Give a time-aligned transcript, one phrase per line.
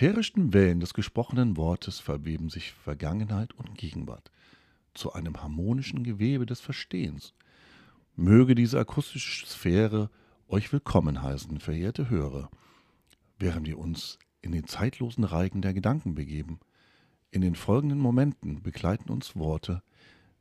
[0.00, 4.30] Ätherischen Wellen des gesprochenen Wortes verweben sich Vergangenheit und Gegenwart
[4.94, 7.34] zu einem harmonischen Gewebe des Verstehens.
[8.16, 10.08] Möge diese akustische Sphäre
[10.48, 12.48] euch willkommen heißen, verehrte Hörer,
[13.38, 16.60] während wir uns in den zeitlosen Reigen der Gedanken begeben.
[17.30, 19.82] In den folgenden Momenten begleiten uns Worte,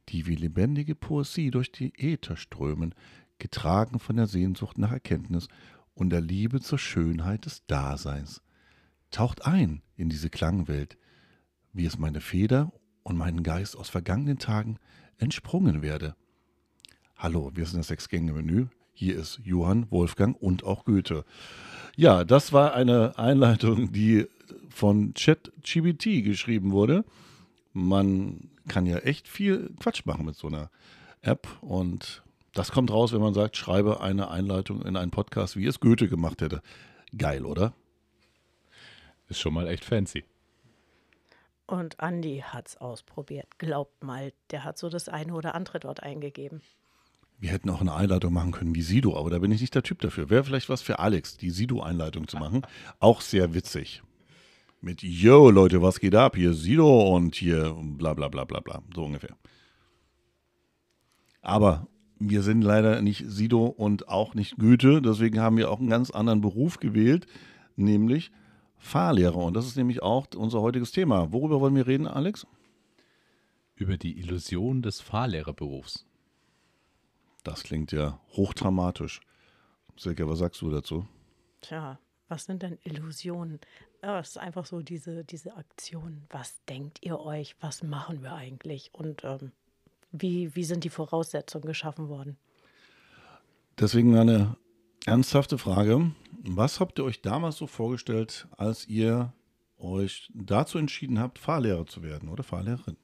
[0.08, 2.95] die wie lebendige Poesie durch die Äther strömen,
[3.39, 5.50] getragen von der Sehnsucht nach Erkenntnis
[5.95, 8.41] und der Liebe zur Schönheit des Daseins.
[9.12, 10.98] Taucht ein in diese Klangwelt,
[11.73, 12.72] wie es meine Feder
[13.04, 14.77] und meinen Geist aus vergangenen Tagen
[15.17, 16.16] entsprungen werde.
[17.17, 18.67] Hallo, wir sind das Sechs-Gänge-Menü.
[18.94, 21.26] Hier ist Johann, Wolfgang und auch Goethe.
[21.95, 24.28] Ja, das war eine Einleitung, die
[24.70, 27.03] von ChatGBT geschrieben wurde.
[27.73, 30.70] Man kann ja echt viel Quatsch machen mit so einer
[31.22, 35.66] App und das kommt raus, wenn man sagt, schreibe eine Einleitung in einen Podcast, wie
[35.66, 36.61] es Goethe gemacht hätte.
[37.17, 37.73] Geil, oder?
[39.30, 40.25] Ist schon mal echt fancy.
[41.67, 43.59] Und Andy hat es ausprobiert.
[43.59, 46.61] Glaubt mal, der hat so das eine oder andere dort eingegeben.
[47.38, 49.83] Wir hätten auch eine Einleitung machen können wie Sido, aber da bin ich nicht der
[49.83, 50.30] Typ dafür.
[50.30, 52.63] Wäre vielleicht was für Alex, die Sido-Einleitung zu machen.
[52.99, 54.02] Auch sehr witzig.
[54.81, 56.36] Mit Yo, Leute, was geht ab?
[56.36, 58.81] Hier Sido und hier bla bla bla bla bla.
[58.93, 59.38] So ungefähr.
[61.41, 65.02] Aber wir sind leider nicht Sido und auch nicht Goethe.
[65.02, 67.27] Deswegen haben wir auch einen ganz anderen Beruf gewählt,
[67.75, 68.31] nämlich
[68.80, 69.38] Fahrlehrer.
[69.38, 71.31] Und das ist nämlich auch unser heutiges Thema.
[71.31, 72.47] Worüber wollen wir reden, Alex?
[73.75, 76.05] Über die Illusion des Fahrlehrerberufs.
[77.44, 79.21] Das klingt ja hochdramatisch.
[79.95, 81.05] Silke, was sagst du dazu?
[81.61, 81.99] Tja,
[82.30, 83.59] was sind denn Illusionen?
[84.02, 86.23] Ja, es ist einfach so diese, diese Aktion.
[86.30, 87.55] Was denkt ihr euch?
[87.59, 88.92] Was machen wir eigentlich?
[88.93, 89.52] Und ähm,
[90.11, 92.37] wie, wie sind die Voraussetzungen geschaffen worden?
[93.77, 94.55] Deswegen eine
[95.05, 96.11] ernsthafte Frage.
[96.42, 99.33] Was habt ihr euch damals so vorgestellt, als ihr
[99.77, 102.98] euch dazu entschieden habt, Fahrlehrer zu werden oder Fahrlehrerin?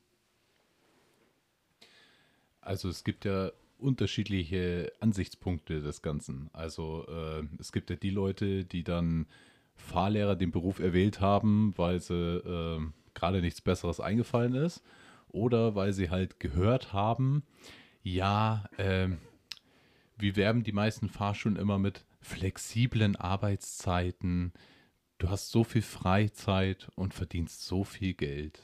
[2.62, 6.50] Also es gibt ja unterschiedliche Ansichtspunkte des Ganzen.
[6.54, 9.28] Also äh, es gibt ja die Leute, die dann
[9.76, 12.80] Fahrlehrer den Beruf erwählt haben, weil sie äh,
[13.14, 14.82] gerade nichts Besseres eingefallen ist
[15.28, 17.44] oder weil sie halt gehört haben,
[18.02, 19.10] ja, äh,
[20.18, 24.52] wie werben die meisten Fahrschulen immer mit flexiblen Arbeitszeiten,
[25.20, 28.60] du hast so viel Freizeit und verdienst so viel Geld.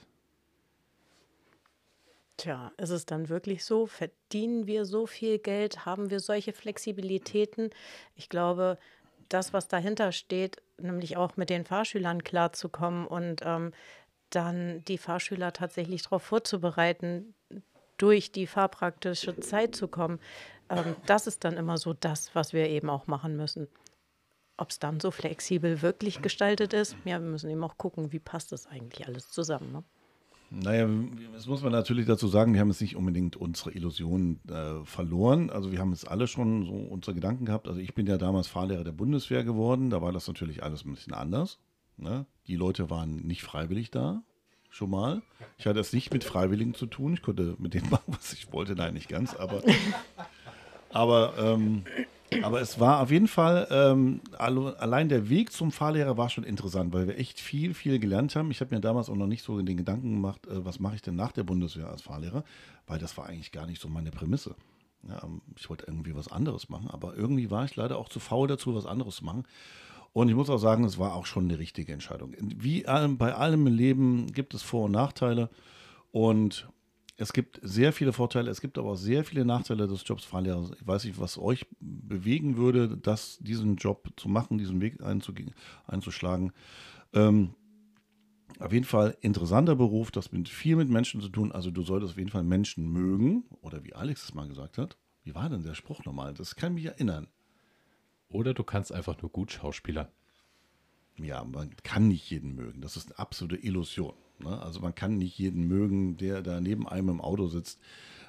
[2.38, 3.86] Tja, ist es dann wirklich so?
[3.86, 5.86] Verdienen wir so viel Geld?
[5.86, 7.70] Haben wir solche Flexibilitäten?
[8.16, 8.80] Ich glaube,
[9.30, 13.74] das, was dahinter steht, nämlich auch mit den Fahrschülern klarzukommen und ähm,
[14.32, 17.36] dann die Fahrschüler tatsächlich darauf vorzubereiten,
[17.98, 20.20] durch die fahrpraktische Zeit zu kommen,
[20.72, 23.68] ähm, das ist dann immer so das, was wir eben auch machen müssen.
[24.58, 28.20] Ob es dann so flexibel wirklich gestaltet ist, ja, wir müssen eben auch gucken, wie
[28.20, 29.72] passt das eigentlich alles zusammen.
[29.72, 29.84] Ne?
[30.52, 30.88] Naja,
[31.34, 35.50] das muss man natürlich dazu sagen, wir haben jetzt nicht unbedingt unsere Illusionen äh, verloren.
[35.50, 37.70] Also wir haben jetzt alle schon so unsere Gedanken gehabt.
[37.70, 40.94] Also ich bin ja damals Fahrlehrer der Bundeswehr geworden, da war das natürlich alles ein
[40.94, 41.58] bisschen anders.
[41.96, 42.26] Ne?
[42.48, 44.24] Die Leute waren nicht freiwillig da,
[44.70, 45.22] schon mal.
[45.58, 47.14] Ich hatte es nicht mit Freiwilligen zu tun.
[47.14, 48.76] Ich konnte mit denen machen, was ich wollte.
[48.76, 49.64] Nein, nicht ganz, aber
[50.94, 51.84] Aber, ähm,
[52.42, 56.94] aber es war auf jeden Fall, ähm, allein der Weg zum Fahrlehrer war schon interessant,
[56.94, 58.52] weil wir echt viel, viel gelernt haben.
[58.52, 61.02] Ich habe mir damals auch noch nicht so den Gedanken gemacht, äh, was mache ich
[61.02, 62.44] denn nach der Bundeswehr als Fahrlehrer,
[62.88, 64.56] weil das war eigentlich gar nicht so meine Prämisse.
[65.08, 68.20] Ja, ähm, ich wollte irgendwie was anderes machen, aber irgendwie war ich leider auch zu
[68.20, 69.46] faul dazu, was anderes zu machen.
[70.14, 72.34] Und ich muss auch sagen, es war auch schon eine richtige Entscheidung.
[72.38, 75.50] Wie bei allem im Leben gibt es Vor- und Nachteile.
[76.12, 76.68] Und
[77.18, 80.72] es gibt sehr viele Vorteile, es gibt aber auch sehr viele Nachteile des Jobs Fahrlehrer.
[80.80, 86.52] Ich weiß nicht, was euch bewegen würde, das, diesen Job zu machen, diesen Weg einzuschlagen.
[87.14, 87.54] Ähm,
[88.60, 91.52] auf jeden Fall interessanter Beruf, das mit viel mit Menschen zu tun.
[91.52, 93.46] Also du solltest auf jeden Fall Menschen mögen.
[93.62, 94.98] Oder wie Alex es mal gesagt hat.
[95.24, 96.34] Wie war denn der Spruch nochmal?
[96.34, 97.28] Das kann mich erinnern.
[98.28, 100.08] Oder du kannst einfach nur gut schauspielern.
[101.24, 102.82] Ja, man kann nicht jeden mögen.
[102.82, 104.14] Das ist eine absolute Illusion.
[104.40, 104.62] Ne?
[104.62, 107.80] Also man kann nicht jeden mögen, der da neben einem im Auto sitzt,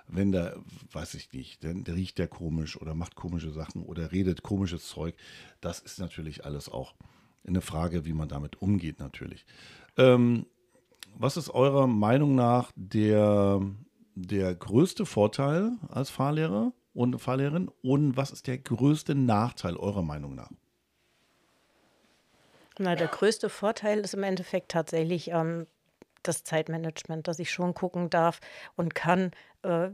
[0.08, 0.56] wenn der,
[0.92, 5.14] weiß ich nicht, der riecht der komisch oder macht komische Sachen oder redet komisches Zeug.
[5.60, 6.94] Das ist natürlich alles auch
[7.46, 9.46] eine Frage, wie man damit umgeht natürlich.
[9.96, 10.46] Ähm,
[11.16, 13.60] was ist eurer Meinung nach der,
[14.14, 20.34] der größte Vorteil als Fahrlehrer und Fahrlehrerin und was ist der größte Nachteil eurer Meinung
[20.34, 20.50] nach?
[22.78, 25.66] Na, der größte Vorteil ist im Endeffekt tatsächlich ähm,
[26.22, 28.40] das Zeitmanagement, dass ich schon gucken darf
[28.76, 29.32] und kann,
[29.62, 29.90] äh,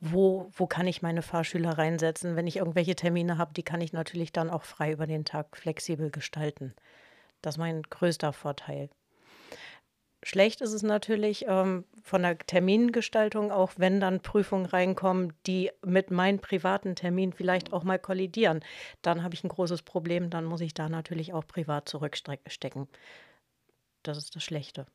[0.00, 2.36] wo, wo kann ich meine Fahrschüler reinsetzen.
[2.36, 5.56] Wenn ich irgendwelche Termine habe, die kann ich natürlich dann auch frei über den Tag
[5.56, 6.74] flexibel gestalten.
[7.42, 8.90] Das ist mein größter Vorteil.
[10.22, 16.10] Schlecht ist es natürlich ähm, von der Termingestaltung, auch wenn dann Prüfungen reinkommen, die mit
[16.10, 18.60] meinem privaten Termin vielleicht auch mal kollidieren.
[19.00, 22.86] Dann habe ich ein großes Problem, dann muss ich da natürlich auch privat zurückstecken.
[24.02, 24.86] Das ist das Schlechte.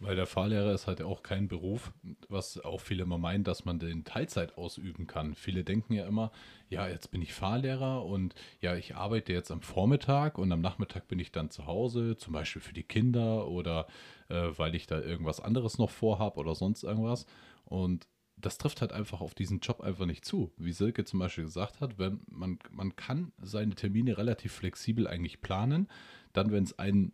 [0.00, 1.92] Weil der Fahrlehrer ist halt auch kein Beruf,
[2.28, 5.34] was auch viele immer meinen, dass man den Teilzeit ausüben kann.
[5.34, 6.30] Viele denken ja immer,
[6.68, 11.08] ja, jetzt bin ich Fahrlehrer und ja, ich arbeite jetzt am Vormittag und am Nachmittag
[11.08, 13.88] bin ich dann zu Hause, zum Beispiel für die Kinder oder
[14.28, 17.26] äh, weil ich da irgendwas anderes noch vorhab oder sonst irgendwas.
[17.64, 18.06] Und
[18.40, 20.52] das trifft halt einfach auf diesen Job einfach nicht zu.
[20.56, 25.40] Wie Silke zum Beispiel gesagt hat, wenn man, man kann seine Termine relativ flexibel eigentlich
[25.40, 25.88] planen.
[26.32, 27.12] Dann, wenn es einen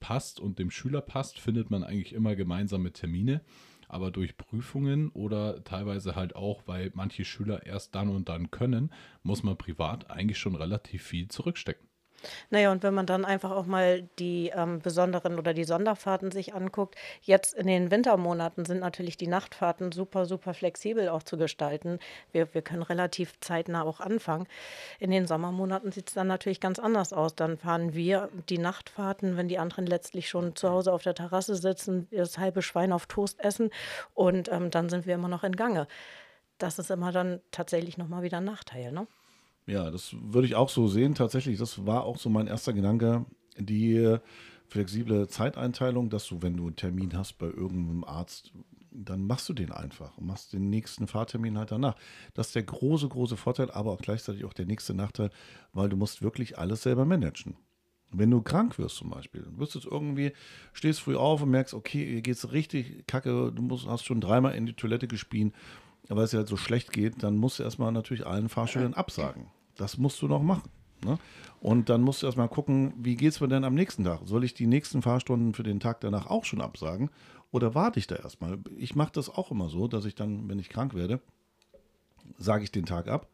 [0.00, 3.42] passt und dem Schüler passt, findet man eigentlich immer gemeinsame Termine.
[3.88, 8.92] Aber durch Prüfungen oder teilweise halt auch, weil manche Schüler erst dann und dann können,
[9.22, 11.87] muss man privat eigentlich schon relativ viel zurückstecken.
[12.50, 16.54] Naja, und wenn man dann einfach auch mal die ähm, besonderen oder die Sonderfahrten sich
[16.54, 21.98] anguckt, jetzt in den Wintermonaten sind natürlich die Nachtfahrten super, super flexibel auch zu gestalten.
[22.32, 24.46] Wir, wir können relativ zeitnah auch anfangen.
[24.98, 27.34] In den Sommermonaten sieht es dann natürlich ganz anders aus.
[27.34, 31.56] Dann fahren wir die Nachtfahrten, wenn die anderen letztlich schon zu Hause auf der Terrasse
[31.56, 33.70] sitzen, das halbe Schwein auf Toast essen
[34.14, 35.86] und ähm, dann sind wir immer noch in Gange.
[36.58, 39.06] Das ist immer dann tatsächlich nochmal wieder ein Nachteil, ne?
[39.68, 41.14] Ja, das würde ich auch so sehen.
[41.14, 43.26] Tatsächlich, das war auch so mein erster Gedanke.
[43.58, 44.16] Die
[44.66, 48.52] flexible Zeiteinteilung, dass du, wenn du einen Termin hast bei irgendeinem Arzt,
[48.90, 51.96] dann machst du den einfach und machst den nächsten Fahrtermin halt danach.
[52.32, 55.30] Das ist der große, große Vorteil, aber auch gleichzeitig auch der nächste Nachteil,
[55.74, 57.56] weil du musst wirklich alles selber managen.
[58.10, 60.32] Wenn du krank wirst zum Beispiel, du wirst jetzt irgendwie,
[60.72, 64.22] stehst früh auf und merkst, okay, hier geht es richtig kacke, du musst, hast schon
[64.22, 65.52] dreimal in die Toilette gespielt,
[66.08, 69.48] weil es ja halt so schlecht geht, dann musst du erstmal natürlich allen Fahrschülern absagen.
[69.78, 70.70] Das musst du noch machen.
[71.04, 71.18] Ne?
[71.60, 74.20] Und dann musst du erstmal gucken, wie geht es mir denn am nächsten Tag?
[74.24, 77.10] Soll ich die nächsten Fahrstunden für den Tag danach auch schon absagen?
[77.50, 78.58] Oder warte ich da erstmal?
[78.76, 81.20] Ich mache das auch immer so, dass ich dann, wenn ich krank werde,
[82.36, 83.28] sage ich den Tag ab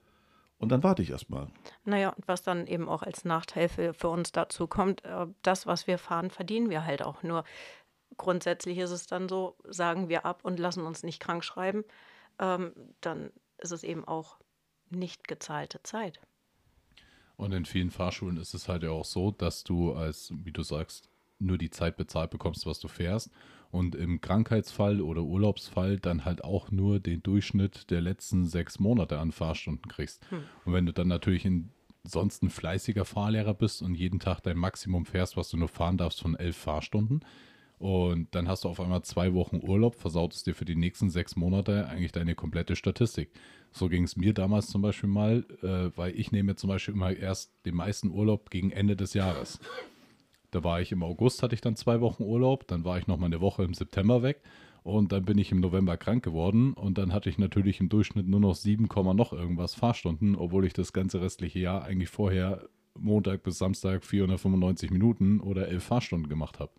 [0.58, 1.48] und dann warte ich erstmal.
[1.84, 5.66] Naja, und was dann eben auch als Nachteil für, für uns dazu kommt, äh, das,
[5.66, 7.44] was wir fahren, verdienen wir halt auch nur.
[8.16, 11.82] Grundsätzlich ist es dann so, sagen wir ab und lassen uns nicht krank schreiben,
[12.38, 14.36] ähm, dann ist es eben auch
[14.90, 16.20] nicht gezahlte Zeit.
[17.36, 20.62] Und in vielen Fahrschulen ist es halt ja auch so, dass du als, wie du
[20.62, 21.08] sagst,
[21.38, 23.30] nur die Zeit bezahlt bekommst, was du fährst.
[23.70, 29.18] Und im Krankheitsfall oder Urlaubsfall dann halt auch nur den Durchschnitt der letzten sechs Monate
[29.18, 30.24] an Fahrstunden kriegst.
[30.30, 30.44] Hm.
[30.64, 31.70] Und wenn du dann natürlich in
[32.04, 35.96] sonst ein fleißiger Fahrlehrer bist und jeden Tag dein Maximum fährst, was du nur fahren
[35.96, 37.24] darfst von elf Fahrstunden,
[37.78, 41.10] und dann hast du auf einmal zwei Wochen Urlaub, versaut es dir für die nächsten
[41.10, 43.30] sechs Monate eigentlich deine komplette Statistik.
[43.76, 47.10] So ging es mir damals zum Beispiel mal, äh, weil ich nehme zum Beispiel immer
[47.10, 49.58] erst den meisten Urlaub gegen Ende des Jahres.
[50.52, 53.18] Da war ich im August, hatte ich dann zwei Wochen Urlaub, dann war ich noch
[53.18, 54.40] mal eine Woche im September weg
[54.84, 58.28] und dann bin ich im November krank geworden und dann hatte ich natürlich im Durchschnitt
[58.28, 63.42] nur noch 7, noch irgendwas Fahrstunden, obwohl ich das ganze restliche Jahr eigentlich vorher Montag
[63.42, 66.70] bis Samstag 495 Minuten oder 11 Fahrstunden gemacht habe.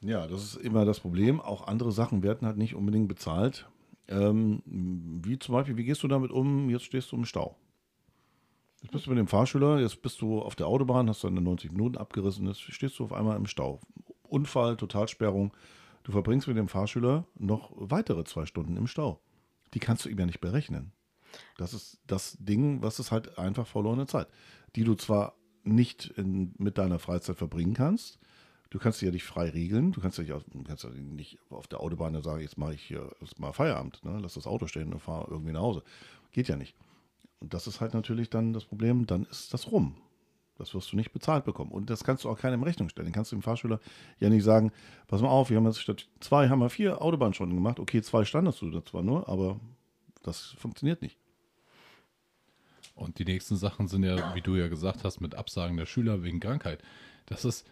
[0.00, 1.40] Ja, das ist immer das Problem.
[1.40, 3.68] Auch andere Sachen werden halt nicht unbedingt bezahlt.
[4.10, 6.68] Ähm, wie zum Beispiel, wie gehst du damit um?
[6.68, 7.56] Jetzt stehst du im Stau.
[8.82, 11.72] Jetzt bist du mit dem Fahrschüler, jetzt bist du auf der Autobahn, hast deine 90
[11.72, 13.80] Minuten abgerissen, jetzt stehst du auf einmal im Stau.
[14.22, 15.52] Unfall, Totalsperrung.
[16.02, 19.20] Du verbringst mit dem Fahrschüler noch weitere zwei Stunden im Stau.
[19.74, 20.92] Die kannst du ihm ja nicht berechnen.
[21.56, 24.28] Das ist das Ding, was ist halt einfach verlorene Zeit,
[24.76, 28.18] die du zwar nicht in, mit deiner Freizeit verbringen kannst,
[28.70, 29.92] Du kannst ja nicht frei regeln.
[29.92, 33.10] Du kannst ja nicht, kannst ja nicht auf der Autobahn sagen, jetzt mache ich hier
[33.36, 34.18] mal Feierabend, ne?
[34.22, 35.82] lass das Auto stehen und fahre irgendwie nach Hause.
[36.32, 36.76] Geht ja nicht.
[37.40, 39.96] Und das ist halt natürlich dann das Problem, dann ist das rum.
[40.56, 41.72] Das wirst du nicht bezahlt bekommen.
[41.72, 43.06] Und das kannst du auch keinem Rechnung stellen.
[43.06, 43.80] Den kannst du dem Fahrschüler
[44.18, 44.72] ja nicht sagen,
[45.08, 47.80] pass mal auf, wir haben jetzt statt zwei, haben wir vier Autobahnstunden gemacht.
[47.80, 49.58] Okay, zwei standest du da zwar nur, aber
[50.22, 51.16] das funktioniert nicht.
[52.94, 56.22] Und die nächsten Sachen sind ja, wie du ja gesagt hast, mit Absagen der Schüler
[56.22, 56.82] wegen Krankheit.
[57.24, 57.66] Das ist,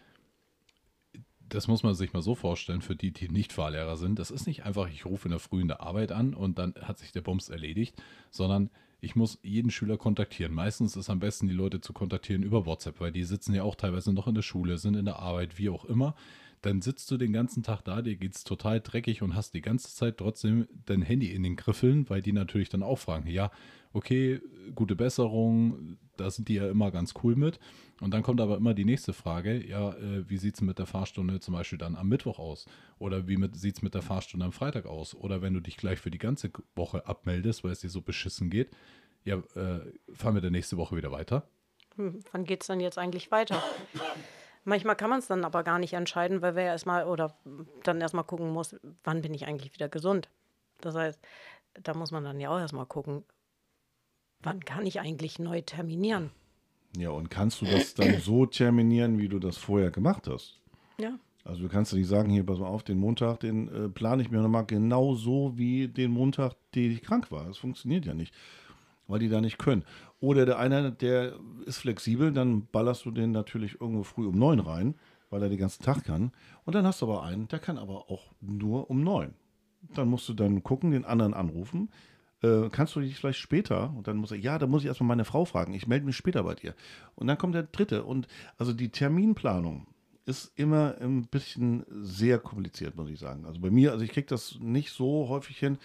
[1.49, 4.19] das muss man sich mal so vorstellen, für die, die nicht Fahrlehrer sind.
[4.19, 6.75] Das ist nicht einfach, ich rufe in der Früh in der Arbeit an und dann
[6.81, 8.69] hat sich der Bums erledigt, sondern
[9.01, 10.53] ich muss jeden Schüler kontaktieren.
[10.53, 13.63] Meistens ist es am besten, die Leute zu kontaktieren über WhatsApp, weil die sitzen ja
[13.63, 16.15] auch teilweise noch in der Schule, sind in der Arbeit, wie auch immer.
[16.61, 19.61] Dann sitzt du den ganzen Tag da, dir geht es total dreckig und hast die
[19.61, 23.49] ganze Zeit trotzdem dein Handy in den Griffeln, weil die natürlich dann auch fragen, ja,
[23.93, 24.41] okay,
[24.75, 27.59] gute Besserung, da sind die ja immer ganz cool mit.
[28.01, 30.85] Und dann kommt aber immer die nächste Frage, ja, äh, wie sieht es mit der
[30.85, 32.65] Fahrstunde zum Beispiel dann am Mittwoch aus?
[32.97, 35.15] Oder wie sieht es mit der Fahrstunde am Freitag aus?
[35.15, 38.49] Oder wenn du dich gleich für die ganze Woche abmeldest, weil es dir so beschissen
[38.49, 38.71] geht,
[39.25, 41.47] ja, äh, fahren wir dann nächste Woche wieder weiter?
[41.99, 43.61] hm, wann geht es dann jetzt eigentlich weiter?
[44.63, 47.37] Manchmal kann man es dann aber gar nicht entscheiden, weil ja erstmal oder
[47.83, 50.29] dann erstmal gucken muss, wann bin ich eigentlich wieder gesund.
[50.79, 51.19] Das heißt,
[51.73, 53.25] da muss man dann ja auch erstmal gucken,
[54.41, 56.31] wann kann ich eigentlich neu terminieren.
[56.97, 60.59] Ja, und kannst du das dann so terminieren, wie du das vorher gemacht hast?
[60.99, 61.19] Ja.
[61.45, 64.21] Also du kannst ja nicht sagen, hier, pass mal auf, den Montag, den äh, plane
[64.21, 67.45] ich mir nochmal genau so wie den Montag, den ich krank war.
[67.45, 68.33] Das funktioniert ja nicht,
[69.07, 69.83] weil die da nicht können.
[70.19, 74.59] Oder der eine, der ist flexibel, dann ballerst du den natürlich irgendwo früh um neun
[74.59, 74.95] rein,
[75.29, 76.31] weil er den ganzen Tag kann.
[76.65, 79.33] Und dann hast du aber einen, der kann aber auch nur um neun.
[79.93, 81.89] Dann musst du dann gucken, den anderen anrufen.
[82.41, 83.93] Äh, kannst du dich vielleicht später?
[83.95, 85.73] Und dann muss er, ja, da muss ich erstmal meine Frau fragen.
[85.73, 86.73] Ich melde mich später bei dir.
[87.15, 88.03] Und dann kommt der dritte.
[88.03, 88.27] Und
[88.57, 89.87] also die Terminplanung
[90.25, 93.45] ist immer ein bisschen sehr kompliziert, muss ich sagen.
[93.45, 95.79] Also bei mir, also ich kriege das nicht so häufig hin,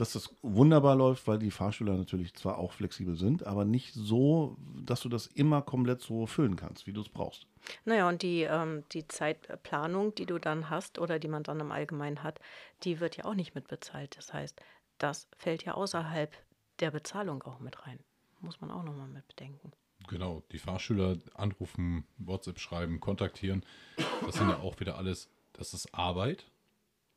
[0.00, 4.56] dass das wunderbar läuft, weil die Fahrschüler natürlich zwar auch flexibel sind, aber nicht so,
[4.82, 7.46] dass du das immer komplett so füllen kannst, wie du es brauchst.
[7.84, 11.70] Naja, und die, ähm, die Zeitplanung, die du dann hast oder die man dann im
[11.70, 12.40] Allgemeinen hat,
[12.84, 14.16] die wird ja auch nicht mitbezahlt.
[14.16, 14.58] Das heißt,
[15.02, 16.32] das fällt ja außerhalb
[16.80, 17.98] der Bezahlung auch mit rein.
[18.40, 19.72] Muss man auch nochmal mit bedenken.
[20.08, 23.64] Genau, die Fahrschüler anrufen, WhatsApp schreiben, kontaktieren.
[24.24, 26.50] Das sind ja auch wieder alles, das ist Arbeit,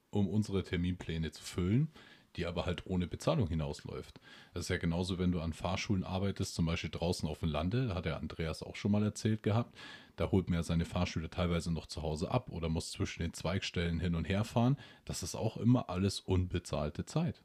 [0.09, 1.93] um unsere Terminpläne zu füllen
[2.35, 4.19] die aber halt ohne Bezahlung hinausläuft.
[4.53, 7.93] Das ist ja genauso, wenn du an Fahrschulen arbeitest, zum Beispiel draußen auf dem Lande,
[7.93, 9.77] hat der Andreas auch schon mal erzählt gehabt,
[10.15, 13.33] da holt man ja seine Fahrschüler teilweise noch zu Hause ab oder muss zwischen den
[13.33, 14.77] Zweigstellen hin und her fahren.
[15.05, 17.43] Das ist auch immer alles unbezahlte Zeit.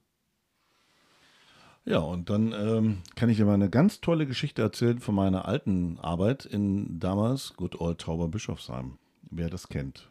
[1.88, 5.49] Ja, und dann ähm, kann ich dir mal eine ganz tolle Geschichte erzählen von meiner
[5.49, 8.99] alten Arbeit in damals Good Old Tauber Bischofsheim.
[9.30, 10.11] Wer das kennt.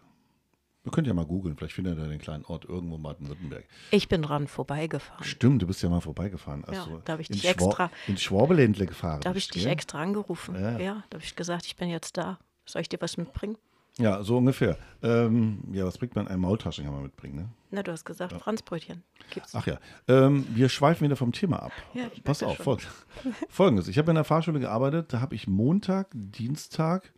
[0.84, 3.66] Wir können ja mal googeln, vielleicht findet er den kleinen Ort irgendwo in Baden-Württemberg.
[3.92, 5.24] Ich bin dran vorbeigefahren.
[5.24, 6.66] Stimmt, du bist ja mal vorbeigefahren.
[6.66, 7.92] Also ja, da habe ich dich extra.
[8.08, 9.22] In Schwabeländle gefahren.
[9.22, 9.70] Da habe ich dich ja?
[9.70, 10.56] extra angerufen.
[10.56, 12.40] Ja, ja da habe ich gesagt, ich bin jetzt da.
[12.66, 13.58] Soll ich dir was mitbringen?
[14.00, 14.78] Ja, so ungefähr.
[15.04, 16.28] Ähm, ja, was bringt man?
[16.28, 17.50] Eine Maultasche kann man mitbringen, ne?
[17.70, 18.40] Na, du hast gesagt, ja.
[18.40, 19.04] Franzbrötchen.
[19.30, 19.54] Gibt's.
[19.54, 19.78] Ach ja.
[20.08, 21.72] Ähm, wir schweifen wieder vom Thema ab.
[21.94, 23.06] Ja, Pass auf, folgendes.
[23.50, 23.88] folgendes.
[23.90, 27.12] Ich habe in der Fahrschule gearbeitet, da habe ich Montag, Dienstag,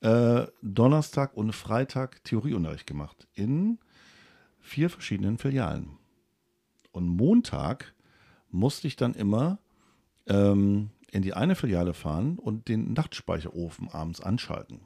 [0.00, 3.78] äh, Donnerstag und Freitag Theorieunterricht gemacht in
[4.60, 5.96] vier verschiedenen Filialen.
[6.90, 7.94] Und Montag
[8.50, 9.58] musste ich dann immer
[10.26, 14.80] ähm, in die eine Filiale fahren und den Nachtspeicherofen abends anschalten.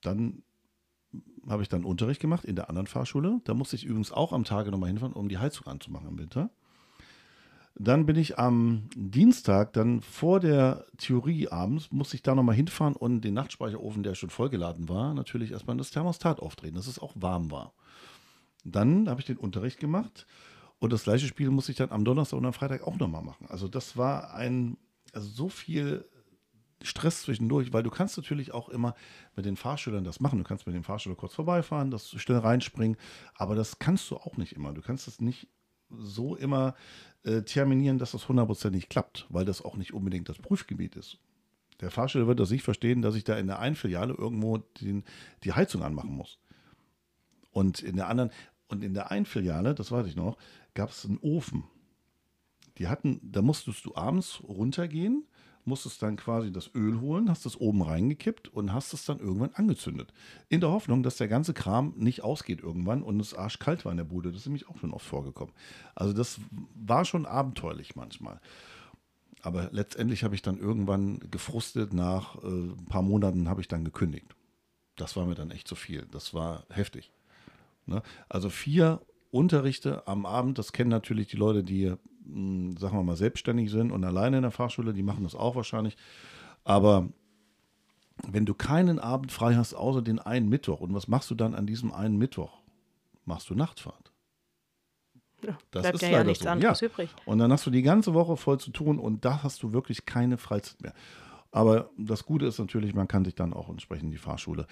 [0.00, 0.42] Dann
[1.48, 3.40] habe ich dann Unterricht gemacht in der anderen Fahrschule.
[3.44, 6.50] Da musste ich übrigens auch am Tage nochmal hinfahren, um die Heizung anzumachen im Winter.
[7.74, 12.94] Dann bin ich am Dienstag, dann vor der Theorie abends, musste ich da nochmal hinfahren
[12.94, 17.14] und den Nachtspeicherofen, der schon vollgeladen war, natürlich erstmal das Thermostat aufdrehen, dass es auch
[17.16, 17.72] warm war.
[18.64, 20.26] Dann habe ich den Unterricht gemacht
[20.80, 23.46] und das gleiche Spiel musste ich dann am Donnerstag und am Freitag auch nochmal machen.
[23.48, 24.76] Also das war ein,
[25.14, 26.04] also so viel
[26.84, 28.94] Stress zwischendurch, weil du kannst natürlich auch immer
[29.36, 30.38] mit den Fahrschülern das machen.
[30.38, 32.96] Du kannst mit dem Fahrschüler kurz vorbeifahren, das schnell reinspringen,
[33.34, 34.72] aber das kannst du auch nicht immer.
[34.72, 35.48] Du kannst das nicht
[35.90, 36.74] so immer
[37.24, 41.18] äh, terminieren, dass das hundertprozentig klappt, weil das auch nicht unbedingt das Prüfgebiet ist.
[41.80, 45.04] Der Fahrsteller wird das nicht verstehen, dass ich da in der einen Filiale irgendwo den,
[45.44, 46.38] die Heizung anmachen muss.
[47.50, 48.30] Und in der anderen,
[48.68, 50.38] und in der einen Filiale, das weiß ich noch,
[50.74, 51.64] gab es einen Ofen.
[52.78, 55.26] Die hatten, da musstest du abends runtergehen
[55.64, 59.54] musstest dann quasi das Öl holen, hast es oben reingekippt und hast es dann irgendwann
[59.54, 60.12] angezündet.
[60.48, 63.98] In der Hoffnung, dass der ganze Kram nicht ausgeht irgendwann und es arschkalt war in
[63.98, 64.30] der Bude.
[64.30, 65.54] Das ist nämlich auch schon oft vorgekommen.
[65.94, 66.40] Also das
[66.74, 68.40] war schon abenteuerlich manchmal.
[69.42, 73.84] Aber letztendlich habe ich dann irgendwann gefrustet, nach äh, ein paar Monaten habe ich dann
[73.84, 74.36] gekündigt.
[74.96, 76.06] Das war mir dann echt zu viel.
[76.10, 77.10] Das war heftig.
[77.86, 78.02] Ne?
[78.28, 79.00] Also vier
[79.32, 81.94] Unterrichte am Abend, das kennen natürlich die Leute, die
[82.78, 85.96] sagen wir mal, selbstständig sind und alleine in der Fachschule, die machen das auch wahrscheinlich.
[86.64, 87.08] Aber
[88.28, 91.54] wenn du keinen Abend frei hast, außer den einen Mittwoch, und was machst du dann
[91.54, 92.60] an diesem einen Mittwoch?
[93.24, 94.12] Machst du Nachtfahrt.
[95.44, 96.50] Ja, das bleibt ist ja, ja nichts so.
[96.50, 96.86] anderes ja.
[96.86, 97.10] übrig.
[97.24, 100.06] Und dann hast du die ganze Woche voll zu tun und da hast du wirklich
[100.06, 100.94] keine Freizeit mehr.
[101.50, 104.66] Aber das Gute ist natürlich, man kann sich dann auch entsprechend die Fahrschule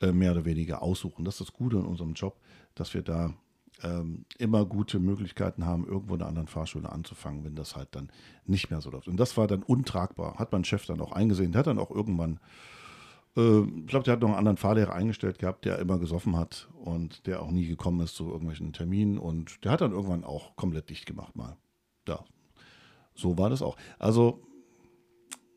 [0.00, 1.24] äh, mehr oder weniger aussuchen.
[1.24, 2.38] Das ist das Gute in unserem Job,
[2.74, 3.34] dass wir da
[3.82, 8.10] ähm, immer gute Möglichkeiten haben, irgendwo in einer anderen Fahrschule anzufangen, wenn das halt dann
[8.46, 9.08] nicht mehr so läuft.
[9.08, 10.38] Und das war dann untragbar.
[10.38, 11.52] Hat mein Chef dann auch eingesehen.
[11.52, 12.38] Der hat dann auch irgendwann,
[13.36, 16.68] äh, ich glaube, der hat noch einen anderen Fahrlehrer eingestellt gehabt, der immer gesoffen hat
[16.84, 19.18] und der auch nie gekommen ist zu irgendwelchen Terminen.
[19.18, 21.56] Und der hat dann irgendwann auch komplett dicht gemacht mal.
[22.06, 22.24] Ja,
[23.14, 23.76] so war das auch.
[23.98, 24.42] Also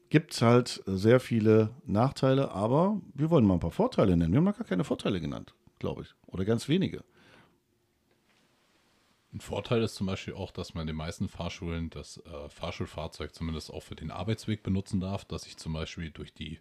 [0.10, 4.32] gibt es halt sehr viele Nachteile, aber wir wollen mal ein paar Vorteile nennen.
[4.32, 6.16] Wir haben noch gar keine Vorteile genannt, glaube ich.
[6.28, 7.04] Oder ganz wenige.
[9.36, 13.36] Ein Vorteil ist zum Beispiel auch, dass man in den meisten Fahrschulen das äh, Fahrschulfahrzeug
[13.36, 16.58] zumindest auch für den Arbeitsweg benutzen darf, dass ich zum Beispiel durch die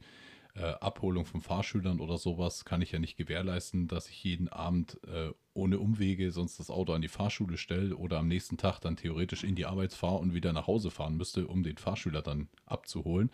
[0.57, 4.99] äh, Abholung von Fahrschülern oder sowas kann ich ja nicht gewährleisten, dass ich jeden Abend
[5.07, 8.97] äh, ohne Umwege sonst das Auto an die Fahrschule stelle oder am nächsten Tag dann
[8.97, 12.49] theoretisch in die Arbeit fahre und wieder nach Hause fahren müsste, um den Fahrschüler dann
[12.67, 13.31] abzuholen.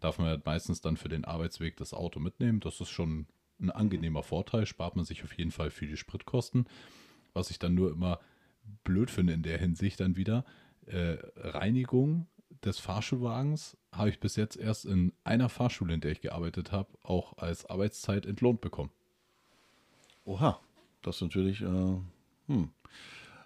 [0.00, 2.60] Darf man ja meistens dann für den Arbeitsweg das Auto mitnehmen.
[2.60, 3.24] Das ist schon
[3.58, 6.66] ein angenehmer Vorteil, spart man sich auf jeden Fall viele Spritkosten.
[7.32, 8.20] Was ich dann nur immer
[8.84, 10.44] blöd finde in der Hinsicht dann wieder,
[10.86, 12.26] äh, Reinigung
[12.64, 16.88] des Fahrschulwagens habe ich bis jetzt erst in einer Fahrschule, in der ich gearbeitet habe,
[17.02, 18.90] auch als Arbeitszeit entlohnt bekommen.
[20.24, 20.60] Oha,
[21.02, 21.96] das ist natürlich, äh,
[22.46, 22.70] hm.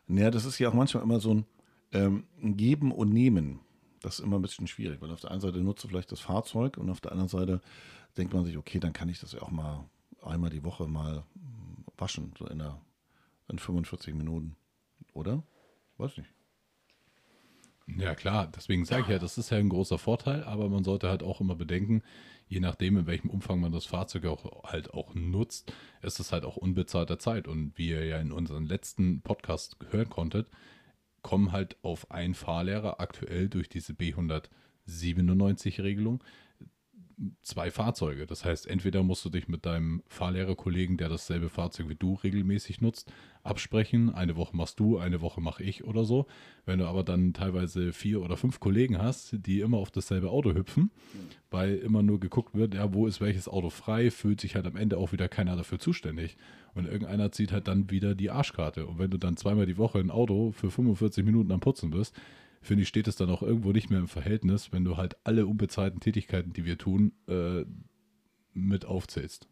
[0.07, 1.47] Naja, das ist ja auch manchmal immer so ein
[1.93, 2.25] ähm,
[2.57, 3.61] Geben und Nehmen.
[4.03, 6.21] Das ist immer ein bisschen schwierig, weil auf der einen Seite nutzt du vielleicht das
[6.21, 7.61] Fahrzeug und auf der anderen Seite
[8.17, 9.89] denkt man sich, okay, dann kann ich das ja auch mal
[10.23, 11.25] einmal die Woche mal
[11.97, 12.81] waschen, so in, der,
[13.49, 14.57] in 45 Minuten.
[15.17, 15.43] Oder?
[15.97, 16.31] Weiß nicht.
[17.89, 21.09] Ja, klar, deswegen sage ich ja, das ist ja ein großer Vorteil, aber man sollte
[21.09, 22.03] halt auch immer bedenken,
[22.49, 26.45] je nachdem, in welchem Umfang man das Fahrzeug auch halt auch nutzt, ist es halt
[26.45, 27.47] auch unbezahlter Zeit.
[27.47, 30.51] Und wie ihr ja in unserem letzten Podcast hören konntet,
[31.23, 36.25] kommen halt auf einen Fahrlehrer aktuell durch diese B197-Regelung
[37.43, 38.27] zwei Fahrzeuge.
[38.27, 42.81] Das heißt, entweder musst du dich mit deinem Fahrlehrerkollegen, der dasselbe Fahrzeug wie du regelmäßig
[42.81, 43.11] nutzt,
[43.43, 44.15] absprechen.
[44.15, 46.27] Eine Woche machst du, eine Woche mache ich oder so.
[46.67, 50.55] Wenn du aber dann teilweise vier oder fünf Kollegen hast, die immer auf dasselbe Auto
[50.55, 50.91] hüpfen,
[51.51, 54.77] weil immer nur geguckt wird, ja, wo ist welches Auto frei, fühlt sich halt am
[54.77, 56.37] Ende auch wieder keiner dafür zuständig.
[56.75, 58.87] Und irgendeiner zieht halt dann wieder die Arschkarte.
[58.87, 62.15] Und wenn du dann zweimal die Woche ein Auto für 45 Minuten am Putzen bist,
[62.67, 65.47] finde ich, steht es dann auch irgendwo nicht mehr im Verhältnis, wenn du halt alle
[65.47, 67.65] unbezahlten Tätigkeiten, die wir tun, äh,
[68.53, 69.49] mit aufzählst.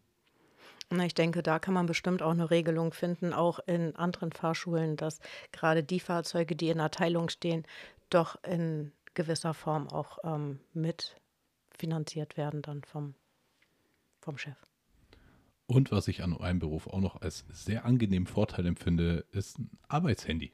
[1.03, 5.19] Ich denke, da kann man bestimmt auch eine Regelung finden, auch in anderen Fahrschulen, dass
[5.51, 7.65] gerade die Fahrzeuge, die in der Teilung stehen,
[8.09, 13.15] doch in gewisser Form auch ähm, mitfinanziert werden dann vom,
[14.21, 14.57] vom Chef.
[15.65, 19.71] Und was ich an einem Beruf auch noch als sehr angenehmen Vorteil empfinde, ist ein
[19.87, 20.51] Arbeitshandy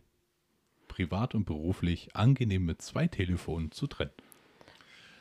[0.91, 4.11] privat und beruflich angenehm mit zwei Telefonen zu trennen.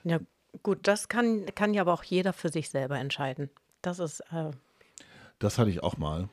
[0.02, 0.18] Ja,
[0.64, 3.50] gut, das kann, kann ja aber auch jeder für sich selber entscheiden.
[3.80, 4.20] Das ist.
[4.32, 4.50] Äh
[5.38, 6.28] das hatte ich auch mal.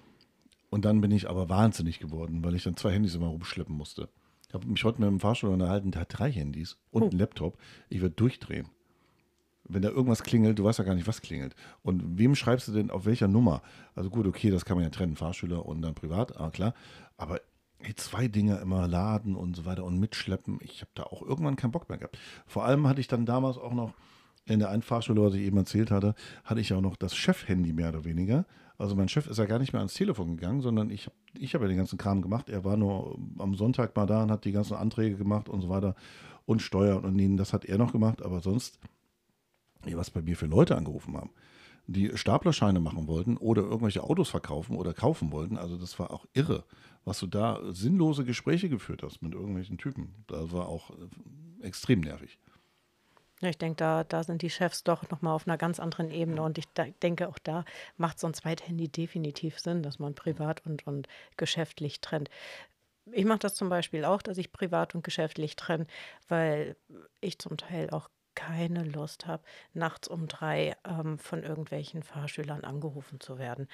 [0.69, 4.09] Und dann bin ich aber wahnsinnig geworden, weil ich dann zwei Handys immer rumschleppen musste.
[4.47, 7.09] Ich habe mich heute mit dem Fahrstuhl unterhalten, der hat drei Handys und oh.
[7.09, 7.57] einen Laptop.
[7.89, 8.67] Ich würde durchdrehen.
[9.65, 11.55] Wenn da irgendwas klingelt, du weißt ja gar nicht, was klingelt.
[11.83, 13.61] Und wem schreibst du denn auf welcher Nummer?
[13.95, 16.73] Also gut, okay, das kann man ja trennen, Fahrschüler und dann privat, ah, klar.
[17.17, 17.41] Aber
[17.95, 20.59] zwei Dinge immer laden und so weiter und mitschleppen.
[20.61, 22.17] Ich habe da auch irgendwann keinen Bock mehr gehabt.
[22.45, 23.93] Vor allem hatte ich dann damals auch noch
[24.45, 27.89] in der einen was ich eben erzählt hatte, hatte ich auch noch das Chef-Handy mehr
[27.89, 28.45] oder weniger.
[28.77, 31.65] Also mein Chef ist ja gar nicht mehr ans Telefon gegangen, sondern ich, ich habe
[31.65, 32.47] ja den ganzen Kram gemacht.
[32.47, 35.69] Er war nur am Sonntag mal da und hat die ganzen Anträge gemacht und so
[35.69, 35.95] weiter
[36.45, 38.79] und Steuern und das hat er noch gemacht, aber sonst,
[39.83, 41.31] was bei mir für Leute angerufen haben,
[41.87, 45.57] die Staplerscheine machen wollten oder irgendwelche Autos verkaufen oder kaufen wollten.
[45.57, 46.63] Also das war auch irre
[47.07, 50.13] was du da sinnlose Gespräche geführt hast mit irgendwelchen Typen.
[50.27, 52.37] Das war auch äh, extrem nervig.
[53.39, 56.41] Ich denke, da, da sind die Chefs doch nochmal auf einer ganz anderen Ebene.
[56.41, 56.65] Und ich
[57.01, 57.63] denke, auch da
[57.95, 62.29] macht so ein Zweithandy definitiv Sinn, dass man privat und, und geschäftlich trennt.
[63.13, 65.87] Ich mache das zum Beispiel auch, dass ich privat und geschäftlich trenne,
[66.27, 66.75] weil
[67.21, 73.19] ich zum Teil auch keine Lust habe, nachts um drei ähm, von irgendwelchen Fahrschülern angerufen
[73.19, 73.67] zu werden.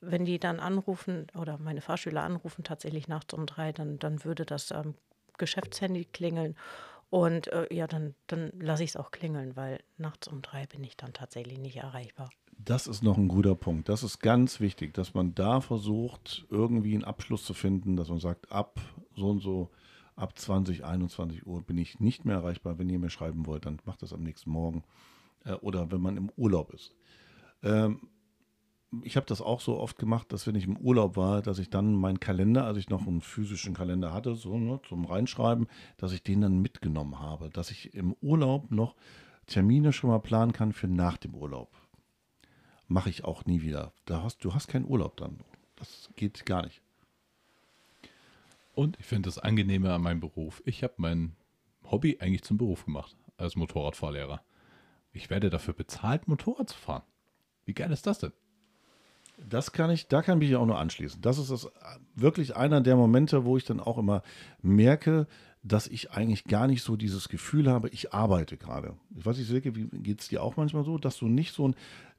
[0.00, 4.44] Wenn die dann anrufen oder meine Fahrschüler anrufen tatsächlich nachts um drei, dann, dann würde
[4.44, 4.94] das ähm,
[5.38, 6.56] Geschäftshandy klingeln.
[7.10, 10.82] Und äh, ja, dann, dann lasse ich es auch klingeln, weil nachts um drei bin
[10.82, 12.28] ich dann tatsächlich nicht erreichbar.
[12.58, 13.88] Das ist noch ein guter Punkt.
[13.88, 18.18] Das ist ganz wichtig, dass man da versucht, irgendwie einen Abschluss zu finden, dass man
[18.18, 18.80] sagt, ab
[19.14, 19.70] so und so
[20.18, 22.78] ab 20, 21 Uhr bin ich nicht mehr erreichbar.
[22.78, 24.82] Wenn ihr mir schreiben wollt, dann macht das am nächsten Morgen
[25.44, 26.94] äh, oder wenn man im Urlaub ist.
[27.62, 28.00] Ähm,
[29.02, 31.68] ich habe das auch so oft gemacht, dass wenn ich im Urlaub war, dass ich
[31.68, 35.66] dann meinen Kalender, als ich noch einen physischen Kalender hatte, so ne, zum Reinschreiben,
[35.98, 38.96] dass ich den dann mitgenommen habe, dass ich im Urlaub noch
[39.46, 41.70] Termine schon mal planen kann für nach dem Urlaub.
[42.86, 43.92] Mache ich auch nie wieder.
[44.06, 45.40] Da hast, du hast keinen Urlaub dann.
[45.76, 46.80] Das geht gar nicht.
[48.78, 50.62] Und ich finde das angenehmer an meinem Beruf.
[50.64, 51.34] Ich habe mein
[51.82, 54.40] Hobby eigentlich zum Beruf gemacht, als Motorradfahrlehrer.
[55.10, 57.02] Ich werde dafür bezahlt, Motorrad zu fahren.
[57.64, 58.30] Wie geil ist das denn?
[59.50, 61.20] Das kann ich, da kann ich mich auch nur anschließen.
[61.20, 61.68] Das ist das,
[62.14, 64.22] wirklich einer der Momente, wo ich dann auch immer
[64.62, 65.26] merke,
[65.64, 68.96] dass ich eigentlich gar nicht so dieses Gefühl habe, ich arbeite gerade.
[69.16, 71.66] Ich weiß nicht, Silke, wie geht es dir auch manchmal so, dass du nicht so
[71.66, 71.74] ein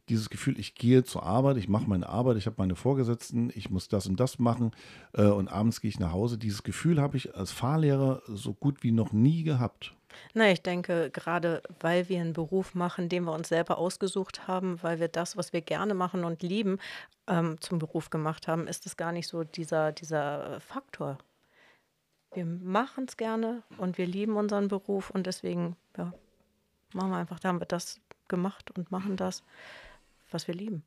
[0.10, 3.70] dieses Gefühl, ich gehe zur Arbeit, ich mache meine Arbeit, ich habe meine Vorgesetzten, ich
[3.70, 4.72] muss das und das machen
[5.14, 6.38] äh, und abends gehe ich nach Hause.
[6.38, 9.94] Dieses Gefühl habe ich als Fahrlehrer so gut wie noch nie gehabt.
[10.34, 14.82] Na, ich denke, gerade weil wir einen Beruf machen, den wir uns selber ausgesucht haben,
[14.82, 16.80] weil wir das, was wir gerne machen und lieben,
[17.28, 21.18] ähm, zum Beruf gemacht haben, ist es gar nicht so dieser, dieser Faktor.
[22.34, 26.14] Wir machen es gerne und wir lieben unseren Beruf und deswegen ja,
[26.94, 29.44] machen wir einfach, da haben wir das gemacht und machen das,
[30.32, 30.84] was wir lieben.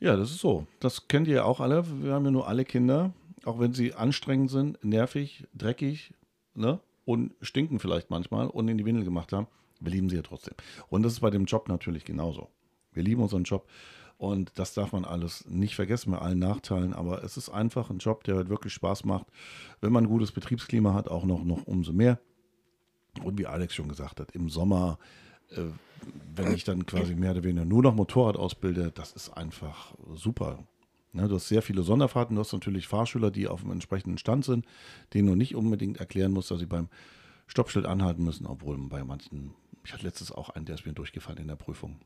[0.00, 0.66] Ja, das ist so.
[0.80, 1.84] Das kennt ihr ja auch alle.
[2.02, 3.12] Wir haben ja nur alle Kinder,
[3.44, 6.12] auch wenn sie anstrengend sind, nervig, dreckig
[6.54, 6.80] ne?
[7.04, 9.46] und stinken vielleicht manchmal und in die Windel gemacht haben.
[9.80, 10.54] Wir lieben sie ja trotzdem.
[10.88, 12.48] Und das ist bei dem Job natürlich genauso.
[12.92, 13.68] Wir lieben unseren Job
[14.16, 16.94] und das darf man alles nicht vergessen bei allen Nachteilen.
[16.94, 19.26] Aber es ist einfach ein Job, der wirklich Spaß macht.
[19.80, 22.18] Wenn man ein gutes Betriebsklima hat, auch noch, noch umso mehr.
[23.22, 24.98] Und wie Alex schon gesagt hat, im Sommer
[25.50, 25.62] äh,
[26.34, 30.66] wenn ich dann quasi mehr oder weniger nur noch Motorrad ausbilde, das ist einfach super.
[31.12, 34.44] Ne, du hast sehr viele Sonderfahrten, du hast natürlich Fahrschüler, die auf dem entsprechenden Stand
[34.44, 34.66] sind,
[35.12, 36.88] denen du nicht unbedingt erklären musst, dass sie beim
[37.46, 41.38] Stoppschild anhalten müssen, obwohl bei manchen, ich hatte letztes auch einen, der ist mir durchgefallen
[41.38, 42.00] in der Prüfung.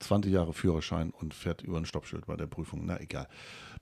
[0.00, 2.82] 20 Jahre Führerschein und fährt über ein Stoppschild bei der Prüfung.
[2.84, 3.28] Na egal.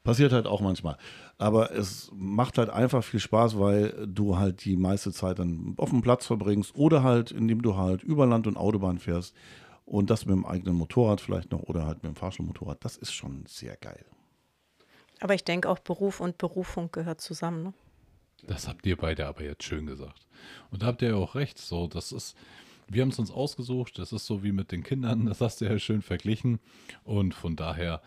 [0.04, 0.96] Passiert halt auch manchmal.
[1.38, 5.90] Aber es macht halt einfach viel Spaß, weil du halt die meiste Zeit dann auf
[5.90, 9.34] dem Platz verbringst oder halt, indem du halt über Land und Autobahn fährst
[9.84, 12.84] und das mit dem eigenen Motorrad vielleicht noch oder halt mit dem Fahrschulmotorrad.
[12.84, 14.04] Das ist schon sehr geil.
[15.20, 17.62] Aber ich denke auch Beruf und Berufung gehört zusammen.
[17.62, 17.74] Ne?
[18.44, 20.26] Das habt ihr beide aber jetzt schön gesagt.
[20.70, 21.58] Und da habt ihr ja auch recht.
[21.58, 22.36] So, das ist,
[22.92, 23.98] wir haben es uns ausgesucht.
[23.98, 25.26] Das ist so wie mit den Kindern.
[25.26, 26.58] Das hast du ja schön verglichen.
[27.04, 28.02] Und von daher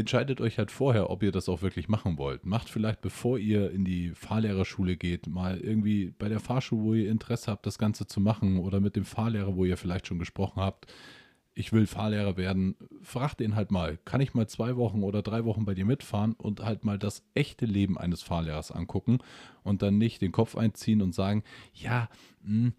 [0.00, 2.44] entscheidet euch halt vorher, ob ihr das auch wirklich machen wollt.
[2.44, 7.10] Macht vielleicht, bevor ihr in die Fahrlehrerschule geht, mal irgendwie bei der Fahrschule, wo ihr
[7.10, 10.60] Interesse habt, das Ganze zu machen oder mit dem Fahrlehrer, wo ihr vielleicht schon gesprochen
[10.60, 10.92] habt.
[11.52, 12.76] Ich will Fahrlehrer werden.
[13.02, 16.32] Fragt ihn halt mal, kann ich mal zwei Wochen oder drei Wochen bei dir mitfahren
[16.32, 19.18] und halt mal das echte Leben eines Fahrlehrers angucken
[19.62, 21.42] und dann nicht den Kopf einziehen und sagen,
[21.74, 22.08] ja,
[22.42, 22.72] mh, hm,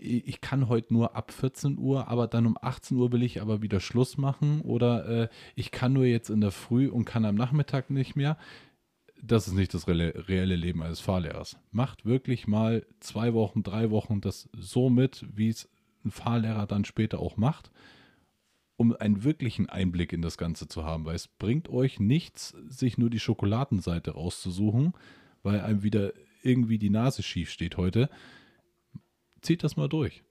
[0.00, 3.62] ich kann heute nur ab 14 Uhr, aber dann um 18 Uhr will ich aber
[3.62, 7.34] wieder Schluss machen oder äh, ich kann nur jetzt in der Früh und kann am
[7.34, 8.38] Nachmittag nicht mehr.
[9.22, 11.58] Das ist nicht das reelle, Leben eines Fahrlehrers.
[11.70, 15.68] Macht wirklich mal zwei Wochen, drei Wochen das so mit, wie es
[16.04, 17.70] ein Fahrlehrer dann später auch macht,
[18.76, 22.96] um einen wirklichen Einblick in das Ganze zu haben, weil es bringt euch nichts, sich
[22.96, 24.94] nur die Schokoladenseite rauszusuchen,
[25.42, 28.08] weil einem wieder irgendwie die Nase schief steht heute
[29.42, 30.22] zieht das mal durch.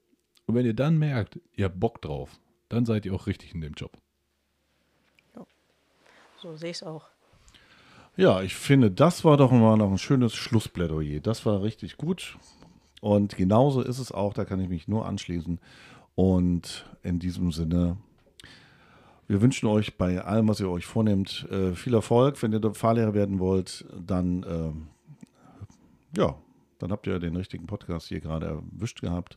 [0.46, 3.60] Und wenn ihr dann merkt, ihr habt Bock drauf, dann seid ihr auch richtig in
[3.60, 3.96] dem Job.
[5.34, 5.46] Ja.
[6.42, 7.06] So sehe ich es auch.
[8.16, 11.20] Ja, ich finde, das war doch mal noch ein schönes Schlussplädoyer.
[11.20, 12.36] Das war richtig gut.
[13.00, 15.58] Und genauso ist es auch, da kann ich mich nur anschließen.
[16.14, 17.96] Und in diesem Sinne,
[19.26, 22.42] wir wünschen euch bei allem, was ihr euch vornehmt, äh, viel Erfolg.
[22.42, 26.36] Wenn ihr Fahrlehrer werden wollt, dann äh, ja,
[26.82, 29.36] dann habt ihr den richtigen Podcast hier gerade erwischt gehabt.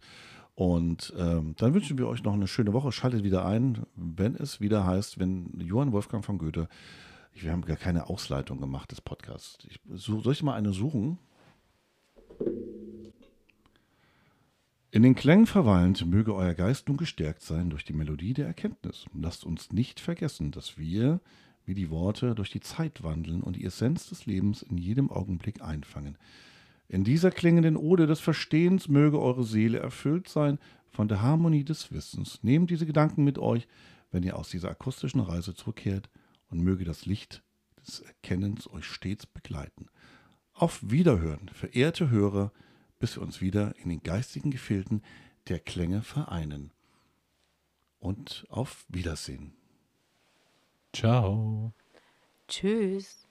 [0.56, 2.92] Und ähm, dann wünschen wir euch noch eine schöne Woche.
[2.92, 6.68] Schaltet wieder ein, wenn es wieder heißt, wenn Johann Wolfgang von Goethe,
[7.34, 9.58] wir haben gar keine Ausleitung gemacht des Podcasts.
[9.70, 11.18] Ich, soll ich mal eine suchen?
[14.92, 19.08] In den Klängen verweilend möge euer Geist nun gestärkt sein durch die Melodie der Erkenntnis.
[19.20, 21.20] Lasst uns nicht vergessen, dass wir,
[21.66, 25.64] wie die Worte, durch die Zeit wandeln und die Essenz des Lebens in jedem Augenblick
[25.64, 26.16] einfangen.
[26.94, 30.60] In dieser klingenden Ode des Verstehens möge eure Seele erfüllt sein
[30.92, 32.38] von der Harmonie des Wissens.
[32.44, 33.68] Nehmt diese Gedanken mit euch,
[34.12, 36.12] wenn ihr aus dieser akustischen Reise zurückkehrt
[36.52, 37.42] und möge das Licht
[37.82, 39.88] des Erkennens euch stets begleiten.
[40.54, 42.52] Auf Wiederhören, verehrte Hörer,
[43.00, 45.02] bis wir uns wieder in den geistigen Gefilden
[45.48, 46.70] der Klänge vereinen.
[47.98, 49.56] Und auf Wiedersehen.
[50.94, 51.74] Ciao.
[52.48, 53.28] Tschüss.